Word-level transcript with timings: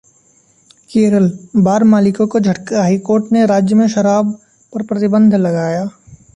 Kerala: 0.89 1.27
bar 1.57 1.83
मालिकों 1.83 2.27
को 2.27 2.39
झटका, 2.39 2.81
हाईकोर्ट 2.81 3.31
ने 3.31 3.45
राज्य 3.45 3.75
में 3.75 3.87
शराब 3.89 4.33
पर 4.73 4.85
प्रतिबंध 4.85 5.35
लगाया 5.37 5.89